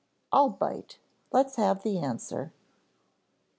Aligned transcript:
"I'll 0.31 0.49
bite, 0.49 0.97
let's 1.31 1.57
have 1.57 1.83
the 1.83 1.99
answer." 1.99 2.53